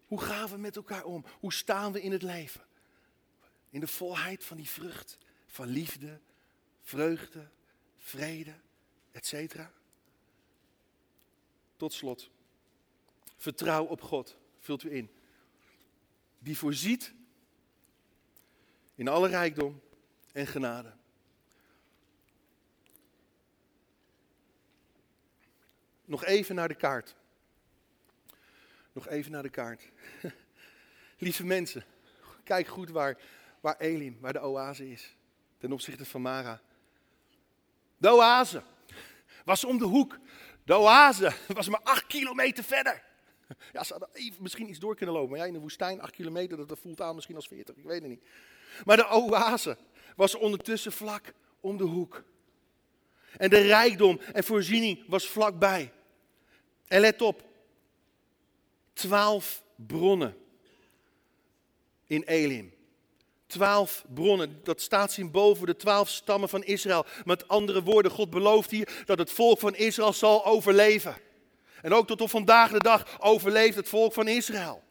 [0.08, 1.26] Hoe gaan we met elkaar om?
[1.40, 2.62] Hoe staan we in het leven?
[3.70, 6.20] In de volheid van die vrucht van liefde,
[6.92, 7.48] vreugde,
[7.98, 8.54] vrede,
[9.12, 9.56] etc.
[11.76, 12.30] Tot slot,
[13.38, 15.12] vertrouw op God, vult u in.
[16.40, 17.14] Die voorziet
[18.96, 19.82] in alle rijkdom
[20.32, 20.94] en genade.
[26.06, 27.16] Nog even naar de kaart.
[28.92, 29.92] Nog even naar de kaart.
[31.18, 31.86] Lieve mensen,
[32.44, 33.18] kijk goed waar,
[33.60, 35.16] waar Elim, waar de oase is.
[35.58, 36.62] Ten opzichte van Mara.
[38.02, 38.64] De oase
[39.46, 40.20] was om de hoek.
[40.64, 43.04] De oase was maar acht kilometer verder.
[43.74, 45.30] Ja, ze hadden even, misschien iets door kunnen lopen.
[45.30, 47.76] Maar ja, in de woestijn, acht kilometer, dat voelt aan misschien als veertig.
[47.76, 48.24] Ik weet het niet.
[48.86, 49.78] Maar de oase
[50.16, 52.24] was ondertussen vlak om de hoek.
[53.38, 55.94] En de rijkdom en voorziening was vlakbij.
[56.88, 57.44] En let op.
[58.94, 60.38] Twaalf bronnen
[62.08, 62.74] in Elim
[63.52, 64.60] twaalf bronnen.
[64.64, 67.06] Dat staat symbool voor de twaalf stammen van Israël.
[67.24, 71.16] Met andere woorden, God belooft hier dat het volk van Israël zal overleven.
[71.82, 74.84] En ook tot op vandaag de dag overleeft het volk van Israël.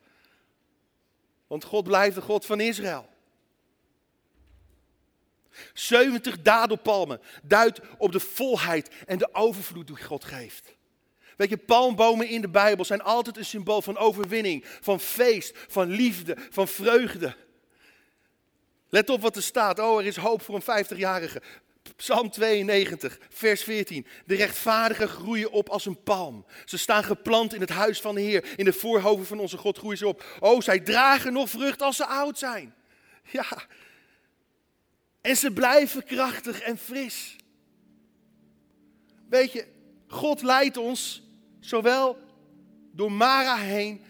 [1.47, 3.09] Want God blijft de God van Israël.
[5.73, 10.79] 70 dadelpalmen duidt op de volheid en de overvloed die God geeft.
[11.37, 15.89] Weet je, palmbomen in de Bijbel zijn altijd een symbool van overwinning, van feest, van
[15.89, 17.37] liefde, van vreugde.
[18.91, 19.79] Let op wat er staat.
[19.79, 21.43] Oh, er is hoop voor een 50-jarige.
[21.97, 24.07] Psalm 92, vers 14.
[24.27, 26.47] De rechtvaardigen groeien op als een palm.
[26.65, 28.45] Ze staan geplant in het huis van de Heer.
[28.57, 30.25] In de voorhoven van onze God groeien ze op.
[30.41, 32.75] Oh, zij dragen nog vrucht als ze oud zijn.
[33.31, 33.47] Ja.
[35.21, 37.37] En ze blijven krachtig en fris.
[39.29, 39.67] Weet je,
[40.07, 41.23] God leidt ons
[41.61, 42.19] zowel
[42.93, 44.05] door Mara heen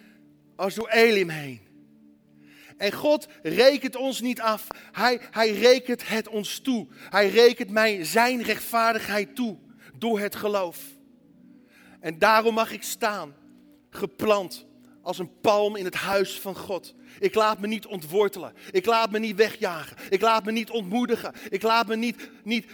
[0.57, 1.70] als door Elim heen.
[2.81, 4.67] En God rekent ons niet af.
[4.93, 6.87] Hij, hij rekent het ons toe.
[6.93, 9.57] Hij rekent mij zijn rechtvaardigheid toe
[9.99, 10.79] door het geloof.
[12.01, 13.35] En daarom mag ik staan,
[13.91, 14.67] geplant
[15.03, 16.95] als een palm in het huis van God.
[17.19, 18.53] Ik laat me niet ontwortelen.
[18.71, 19.97] Ik laat me niet wegjagen.
[20.11, 21.33] Ik laat me niet ontmoedigen.
[21.51, 22.67] Ik laat me niet, niet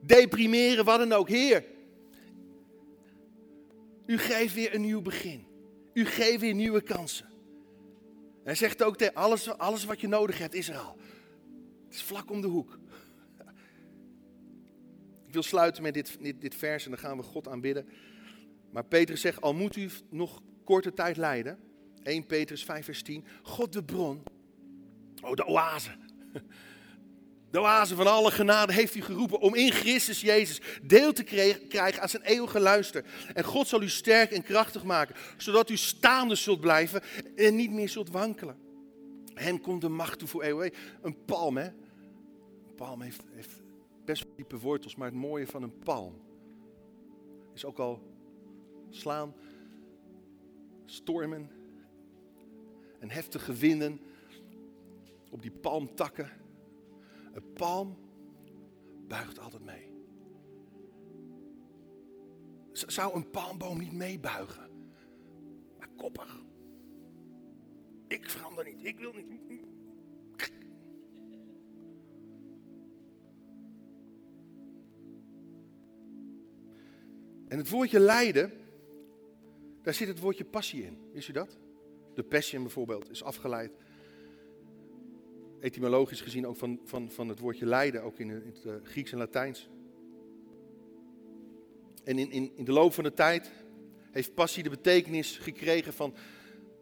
[0.00, 1.28] deprimeren, wat dan ook.
[1.28, 1.64] Heer,
[4.06, 5.46] u geeft weer een nieuw begin.
[5.92, 7.35] U geeft weer nieuwe kansen.
[8.46, 10.96] Hij zegt ook, tegen alles, alles wat je nodig hebt is er al.
[11.84, 12.78] Het is vlak om de hoek.
[15.26, 17.88] Ik wil sluiten met dit, dit, dit vers en dan gaan we God aanbidden.
[18.70, 21.58] Maar Petrus zegt, al moet u nog korte tijd lijden.
[22.02, 23.24] 1 Petrus 5 vers 10.
[23.42, 24.22] God de bron.
[25.22, 25.96] Oh, de oase.
[27.56, 31.22] De oase van alle genade heeft u geroepen om in Christus Jezus deel te
[31.68, 33.04] krijgen aan zijn eeuwige luister.
[33.34, 37.02] En God zal u sterk en krachtig maken, zodat u staande zult blijven
[37.36, 38.58] en niet meer zult wankelen.
[39.34, 40.74] Hem komt de macht toe voor eeuwig.
[41.02, 41.64] Een palm, hè?
[41.64, 43.62] Een palm heeft, heeft
[44.04, 46.22] best diepe wortels, maar het mooie van een palm
[47.54, 48.02] is ook al
[48.90, 49.34] slaan,
[50.86, 51.50] stormen
[52.98, 54.00] en heftige winden
[55.30, 56.44] op die palmtakken
[57.36, 57.96] een palm
[59.08, 59.94] buigt altijd mee.
[62.72, 64.70] Zou een palmboom niet meebuigen?
[65.78, 66.44] Maar koppig.
[68.08, 68.84] Ik verander niet.
[68.84, 69.64] Ik wil niet.
[77.48, 78.52] En het woordje lijden,
[79.82, 80.98] daar zit het woordje passie in.
[81.12, 81.58] Wist u dat?
[82.14, 83.72] De passion bijvoorbeeld is afgeleid
[85.60, 89.18] etymologisch gezien ook van, van, van het woordje lijden, ook in, het uh, Grieks en
[89.18, 89.68] Latijns.
[92.04, 93.50] En in, in, in de loop van de tijd
[94.10, 96.14] heeft passie de betekenis gekregen van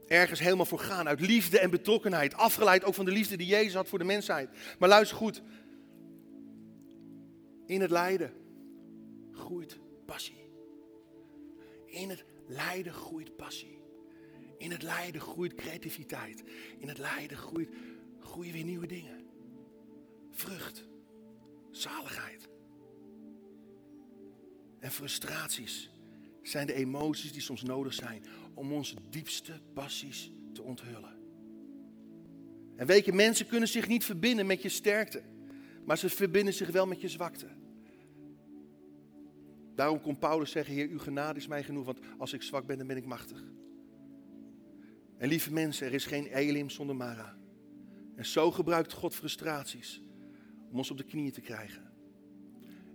[0.06, 2.34] ergens helemaal voor gaan, uit liefde en betrokkenheid.
[2.34, 4.48] Afgeleid ook van de liefde die Jezus had voor de mensheid.
[4.78, 5.42] Maar luister goed,
[7.66, 8.32] in het lijden
[9.32, 10.50] groeit passie.
[11.86, 13.78] In het lijden groeit passie.
[14.58, 16.42] In het lijden groeit creativiteit.
[16.78, 17.68] In het lijden groeit
[18.26, 19.24] groeien weer nieuwe dingen.
[20.30, 20.84] Vrucht,
[21.70, 22.48] zaligheid.
[24.78, 25.90] En frustraties
[26.42, 31.22] zijn de emoties die soms nodig zijn om onze diepste passies te onthullen.
[32.76, 35.22] En weet je, mensen kunnen zich niet verbinden met je sterkte,
[35.84, 37.46] maar ze verbinden zich wel met je zwakte.
[39.74, 42.78] Daarom kon Paulus zeggen, Heer, uw genade is mij genoeg, want als ik zwak ben,
[42.78, 43.44] dan ben ik machtig.
[45.16, 47.36] En lieve mensen, er is geen Elim zonder Mara.
[48.14, 50.02] En zo gebruikt God frustraties
[50.70, 51.92] om ons op de knieën te krijgen.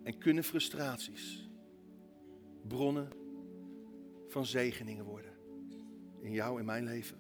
[0.03, 1.49] En kunnen frustraties
[2.67, 3.09] bronnen
[4.27, 5.31] van zegeningen worden.
[6.21, 7.17] In jou en mijn leven.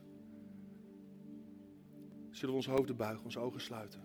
[2.29, 4.01] Zullen we onze hoofden buigen, onze ogen sluiten.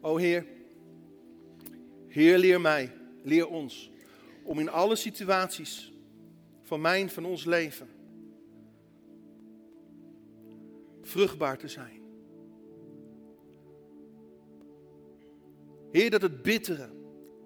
[0.00, 0.46] O Heer,
[2.08, 3.90] Heer leer mij, leer ons
[4.44, 5.92] om in alle situaties
[6.62, 7.88] van mijn, van ons leven
[11.10, 12.02] vruchtbaar te zijn.
[15.90, 16.90] Heer, dat het bittere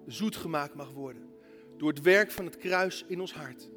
[0.05, 1.29] zoet gemaakt mag worden
[1.77, 3.69] door het werk van het kruis in ons hart.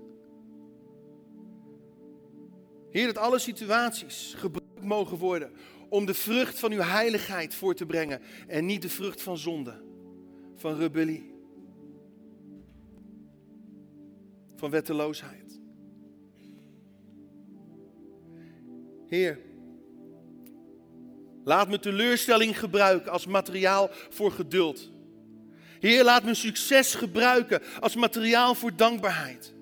[2.91, 5.53] Heer, dat alle situaties gebruikt mogen worden
[5.89, 9.83] om de vrucht van uw heiligheid voor te brengen en niet de vrucht van zonde,
[10.55, 11.35] van rebellie,
[14.55, 15.61] van wetteloosheid.
[19.07, 19.48] Heer,
[21.49, 24.91] Laat me teleurstelling gebruiken als materiaal voor geduld.
[25.81, 29.55] Heer, laat me succes gebruiken als materiaal voor dankbaarheid.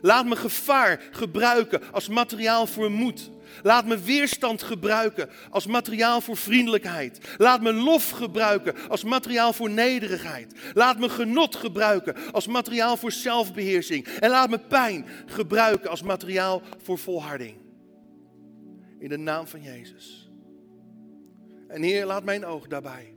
[0.00, 3.30] Laat me gevaar gebruiken als materiaal voor moed.
[3.62, 7.20] Laat me weerstand gebruiken als materiaal voor vriendelijkheid.
[7.36, 10.54] Laat me lof gebruiken als materiaal voor nederigheid.
[10.74, 14.06] Laat me genot gebruiken als materiaal voor zelfbeheersing.
[14.06, 17.56] En laat me pijn gebruiken als materiaal voor volharding.
[18.98, 20.27] In de naam van Jezus.
[21.68, 23.16] En Heer, laat mijn oog daarbij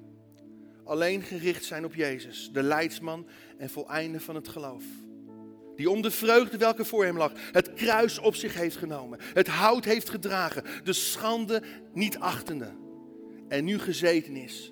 [0.92, 3.28] alleen gericht zijn op Jezus, de leidsman
[3.58, 4.84] en voleinde van het geloof.
[5.76, 9.48] Die om de vreugde welke voor hem lag, het kruis op zich heeft genomen, het
[9.48, 12.72] hout heeft gedragen, de schande niet achtende.
[13.48, 14.72] En nu gezeten is,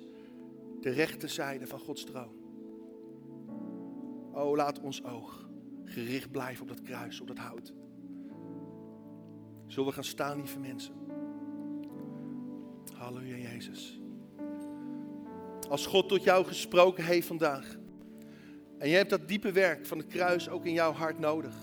[0.80, 2.38] de rechterzijde van Gods troon.
[4.32, 5.48] O, laat ons oog
[5.84, 7.72] gericht blijven op dat kruis, op dat hout.
[9.66, 10.94] Zullen we gaan staan, lieve mensen?
[12.94, 14.00] Halleluja, Jezus.
[15.68, 17.78] Als God tot jou gesproken heeft vandaag.
[18.78, 21.54] En je hebt dat diepe werk van het kruis ook in jouw hart nodig.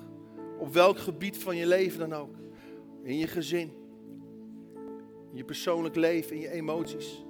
[0.60, 2.36] Op welk gebied van je leven dan ook.
[3.04, 3.72] In je gezin,
[5.32, 7.26] In je persoonlijk leven, in je emoties.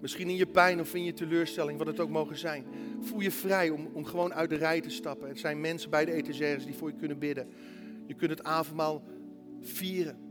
[0.00, 2.64] Misschien in je pijn of in je teleurstelling, wat het ook mogen zijn.
[3.00, 5.28] Voel je vrij om, om gewoon uit de rij te stappen.
[5.28, 7.48] Er zijn mensen bij de etagères die voor je kunnen bidden.
[8.06, 9.02] Je kunt het avondmaal
[9.60, 10.27] vieren.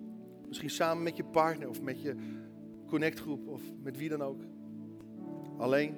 [0.47, 2.15] Misschien samen met je partner of met je
[2.87, 4.41] connectgroep of met wie dan ook.
[5.57, 5.95] Alleen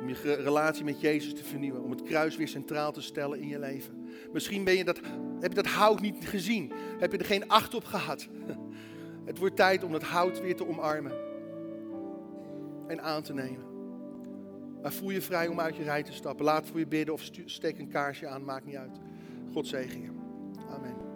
[0.00, 1.82] om je relatie met Jezus te vernieuwen.
[1.82, 4.06] Om het kruis weer centraal te stellen in je leven.
[4.32, 5.00] Misschien ben je dat,
[5.40, 6.72] heb je dat hout niet gezien.
[6.98, 8.28] Heb je er geen acht op gehad.
[9.24, 11.12] Het wordt tijd om dat hout weer te omarmen.
[12.86, 13.66] En aan te nemen.
[14.82, 16.44] Maar voel je vrij om uit je rij te stappen.
[16.44, 18.44] Laat voor je bidden of steek een kaarsje aan.
[18.44, 19.00] Maakt niet uit.
[19.52, 20.10] God zegen je.
[20.70, 21.07] Amen.